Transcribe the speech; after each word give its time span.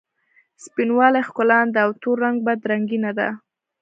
سپین 0.63 0.89
والې 0.97 1.21
ښکلا 1.27 1.59
نه 1.67 1.71
ده 1.75 1.79
او 1.85 1.91
تور 2.01 2.17
رنګ 2.23 2.37
بد 2.45 2.59
رنګي 2.71 2.99
نه 3.05 3.11
ده. 3.17 3.27